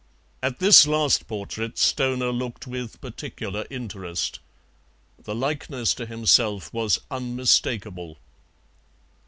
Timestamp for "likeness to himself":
5.35-6.73